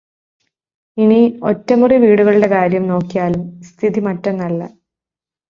[0.97, 1.19] ഇനി
[1.43, 4.61] ഒറ്റമുറി വീടുകളുടെ കാര്യം നോക്കിയാലും സ്ഥിതി മറ്റൊന്നല്ല.